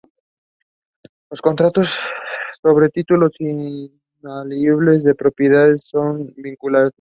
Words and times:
Los 1.29 1.43
contratos 1.43 1.95
sobre 2.63 2.89
títulos 2.89 3.33
inalienables 3.37 5.03
de 5.03 5.13
propiedad 5.13 5.67
no 5.69 5.77
son 5.77 6.33
vinculantes. 6.37 6.89